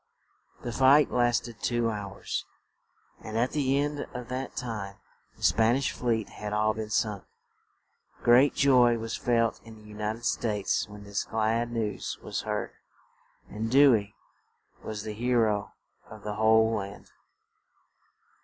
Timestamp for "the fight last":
0.63-1.47